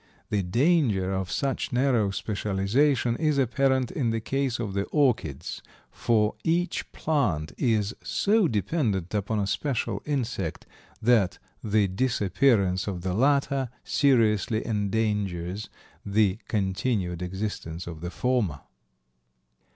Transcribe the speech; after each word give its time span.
The 0.31 0.41
danger 0.41 1.13
of 1.13 1.29
such 1.29 1.71
narrow 1.71 2.09
specialization 2.09 3.15
is 3.17 3.37
apparent 3.37 3.91
in 3.91 4.09
the 4.09 4.19
case 4.19 4.57
of 4.57 4.73
the 4.73 4.85
orchids, 4.85 5.61
for 5.91 6.33
each 6.43 6.91
plant 6.91 7.51
is 7.55 7.95
so 8.03 8.47
dependent 8.47 9.13
upon 9.13 9.37
a 9.39 9.45
special 9.45 10.01
insect 10.05 10.65
that 11.03 11.37
the 11.63 11.87
disappearance 11.87 12.87
of 12.87 13.01
the 13.03 13.13
latter 13.13 13.69
seriously 13.83 14.65
endangers 14.65 15.69
the 16.03 16.39
continued 16.47 17.21
existence 17.21 17.85
of 17.85 18.01
the 18.01 18.09
former. 18.09 18.61